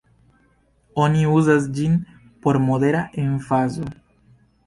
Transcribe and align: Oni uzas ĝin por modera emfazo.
Oni 1.07 1.25
uzas 1.33 1.67
ĝin 1.79 1.99
por 2.45 2.59
modera 2.71 3.05
emfazo. 3.27 3.93